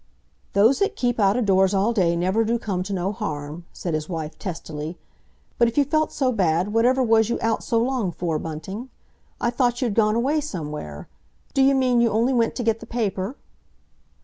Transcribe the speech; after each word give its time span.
"Those 0.53 0.79
that 0.79 0.95
keep 0.95 1.19
out 1.19 1.37
o' 1.37 1.41
doors 1.41 1.75
all 1.75 1.93
day 1.93 2.15
never 2.15 2.43
do 2.43 2.57
come 2.57 2.81
to 2.81 2.91
no 2.91 3.11
harm," 3.11 3.65
said 3.71 3.93
his 3.93 4.09
wife 4.09 4.39
testily. 4.39 4.97
"But 5.59 5.67
if 5.67 5.77
you 5.77 5.85
felt 5.85 6.11
so 6.11 6.31
bad, 6.31 6.73
whatever 6.73 7.03
was 7.03 7.29
you 7.29 7.37
out 7.39 7.63
so 7.63 7.77
long 7.79 8.11
for, 8.11 8.39
Bunting? 8.39 8.89
I 9.39 9.51
thought 9.51 9.79
you'd 9.79 9.93
gone 9.93 10.15
away 10.15 10.41
somewhere! 10.41 11.07
D'you 11.53 11.75
mean 11.75 12.01
you 12.01 12.09
only 12.09 12.33
went 12.33 12.55
to 12.55 12.63
get 12.63 12.79
the 12.79 12.87
paper?" 12.87 13.35